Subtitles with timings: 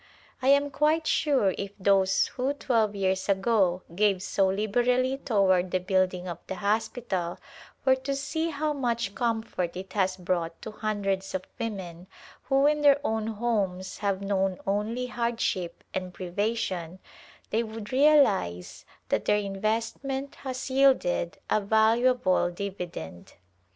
[0.41, 5.79] I am quite sure if those who twelve years ago gave so liberally toward the
[5.79, 7.37] building of the hospital
[7.85, 10.71] were to see how much [•52] Decemtial Co7i/erence at Calcutta comfort it has brought to
[10.71, 12.07] hundreds of women
[12.45, 16.97] who in their own homes have known only hardship and priva tion,
[17.51, 23.33] they would realize that their investment has yielded a valuable dividend.